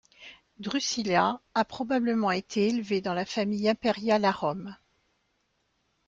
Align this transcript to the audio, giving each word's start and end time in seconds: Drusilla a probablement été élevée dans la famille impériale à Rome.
Drusilla 0.57 1.41
a 1.53 1.63
probablement 1.63 2.31
été 2.31 2.67
élevée 2.67 3.01
dans 3.01 3.13
la 3.13 3.23
famille 3.23 3.69
impériale 3.69 4.25
à 4.25 4.31
Rome. 4.31 4.75